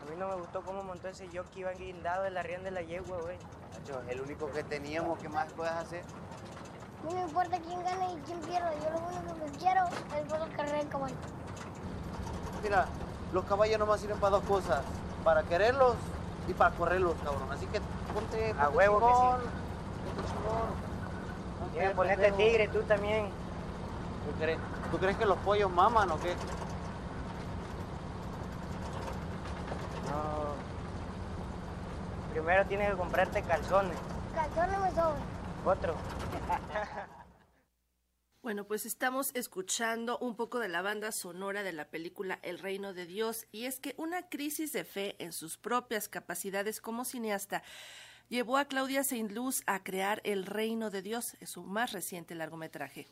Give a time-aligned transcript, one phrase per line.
[0.00, 2.66] A mí no me gustó cómo montó ese jockey que iba guindado en la rienda
[2.66, 3.36] de la yegua, güey.
[3.36, 6.04] Es el único que teníamos, ¿qué más puedes hacer?
[7.04, 10.40] No me importa quién gana y quién pierde, yo lo único que quiero es ver
[10.40, 11.14] la carrera de caballo.
[12.62, 12.86] Mira,
[13.32, 14.82] los caballos nomás sirven para dos cosas,
[15.22, 15.94] para quererlos
[16.48, 17.50] y para correrlos, cabrón.
[17.52, 17.80] Así que
[18.12, 20.85] ponte, a huevo chingón,
[21.60, 22.36] no Mira, te ponete pendejo.
[22.36, 23.26] tigre tú también.
[24.26, 24.58] ¿Tú crees,
[24.90, 26.34] ¿Tú crees que los pollos maman o qué?
[30.06, 30.54] No.
[32.32, 33.98] Primero tienes que comprarte calzones.
[34.34, 35.22] Calzones me sobran.
[35.64, 35.94] Otro.
[38.42, 42.92] Bueno, pues estamos escuchando un poco de la banda sonora de la película El Reino
[42.92, 47.64] de Dios y es que una crisis de fe en sus propias capacidades como cineasta
[48.28, 53.06] llevó a Claudia Saint-Luz a crear El Reino de Dios, es su más reciente largometraje.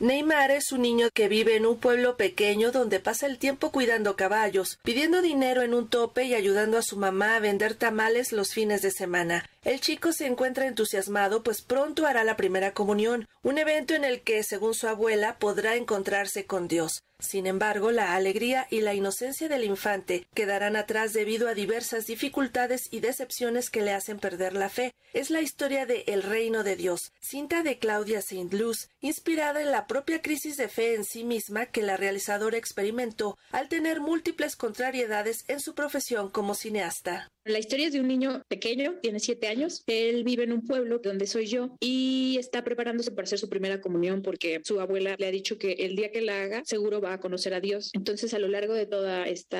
[0.00, 4.16] Neymar es un niño que vive en un pueblo pequeño donde pasa el tiempo cuidando
[4.16, 8.52] caballos, pidiendo dinero en un tope y ayudando a su mamá a vender tamales los
[8.52, 9.48] fines de semana.
[9.64, 14.22] El chico se encuentra entusiasmado pues pronto hará la primera comunión, un evento en el
[14.22, 17.04] que, según su abuela, podrá encontrarse con Dios.
[17.20, 22.88] Sin embargo, la alegría y la inocencia del infante quedarán atrás debido a diversas dificultades
[22.90, 24.92] y decepciones que le hacen perder la fe.
[25.12, 29.86] Es la historia de El Reino de Dios, cinta de Claudia Saint-Luz, inspirada en la
[29.86, 35.44] propia crisis de fe en sí misma que la realizadora experimentó al tener múltiples contrariedades
[35.46, 37.28] en su profesión como cineasta.
[37.44, 39.51] La historia de un niño pequeño, tiene siete.
[39.86, 43.80] Él vive en un pueblo donde soy yo y está preparándose para hacer su primera
[43.80, 47.14] comunión porque su abuela le ha dicho que el día que la haga seguro va
[47.14, 47.90] a conocer a Dios.
[47.94, 49.58] Entonces, a lo largo de todo este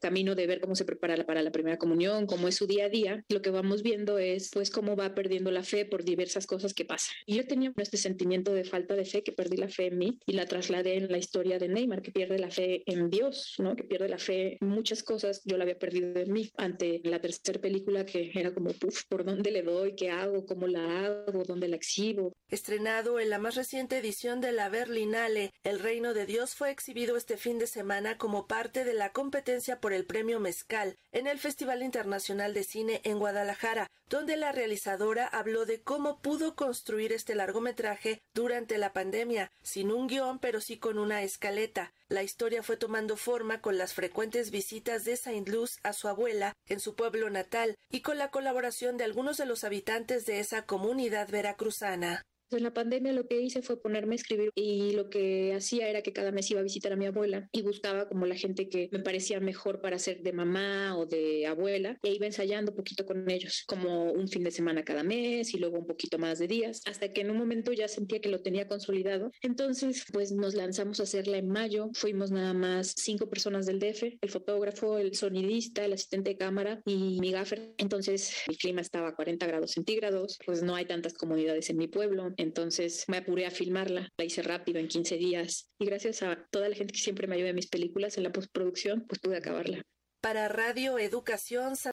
[0.00, 2.88] camino de ver cómo se prepara para la primera comunión, cómo es su día a
[2.88, 6.74] día, lo que vamos viendo es pues cómo va perdiendo la fe por diversas cosas
[6.74, 7.14] que pasan.
[7.26, 10.18] Y yo tenía este sentimiento de falta de fe, que perdí la fe en mí
[10.26, 13.76] y la trasladé en la historia de Neymar, que pierde la fe en Dios, ¿no?
[13.76, 15.42] Que pierde la fe en muchas cosas.
[15.44, 19.24] Yo la había perdido en mí ante la tercera película que era como, puf, ¿por
[19.24, 19.94] dónde le doy?
[19.94, 20.46] ¿Qué hago?
[20.46, 21.44] ¿Cómo la hago?
[21.44, 22.32] ¿Dónde la exhibo?
[22.48, 27.16] Estrenado en la más reciente edición de la Berlinale, El Reino de Dios fue exhibido
[27.16, 31.38] este fin de semana como parte de la competencia por el premio Mezcal en el
[31.38, 37.34] Festival Internacional de Cine en Guadalajara, donde la realizadora habló de cómo pudo construir este
[37.34, 41.92] largometraje durante la pandemia, sin un guion pero sí con una escaleta.
[42.08, 46.52] La historia fue tomando forma con las frecuentes visitas de Saint Luz a su abuela
[46.66, 50.66] en su pueblo natal y con la colaboración de algunos de los habitantes de esa
[50.66, 52.26] comunidad veracruzana.
[52.50, 56.02] En la pandemia lo que hice fue ponerme a escribir y lo que hacía era
[56.02, 58.88] que cada mes iba a visitar a mi abuela y buscaba como la gente que
[58.92, 63.28] me parecía mejor para ser de mamá o de abuela e iba ensayando poquito con
[63.30, 66.82] ellos, como un fin de semana cada mes y luego un poquito más de días,
[66.86, 69.30] hasta que en un momento ya sentía que lo tenía consolidado.
[69.42, 74.18] Entonces, pues nos lanzamos a hacerla en mayo, fuimos nada más cinco personas del DF,
[74.20, 77.74] el fotógrafo, el sonidista, el asistente de cámara y mi gaffer.
[77.78, 81.88] Entonces, el clima estaba a 40 grados centígrados, pues no hay tantas comodidades en mi
[81.88, 82.33] pueblo.
[82.36, 86.68] Entonces me apuré a filmarla, la hice rápido en 15 días y gracias a toda
[86.68, 89.82] la gente que siempre me ayuda en mis películas en la postproducción, pues pude acabarla.
[90.20, 91.76] Para Radio Educación